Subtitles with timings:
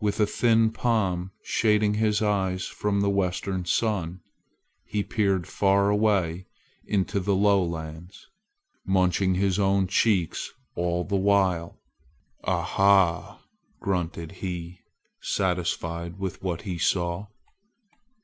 [0.00, 4.20] With a thin palm shading his eyes from the western sun,
[4.84, 6.46] he peered far away
[6.84, 8.26] into the lowlands,
[8.84, 11.78] munching his own cheeks all the while.
[12.42, 13.42] "Ah ha!"
[13.78, 14.80] grunted he,
[15.22, 17.28] satisfied with what he saw.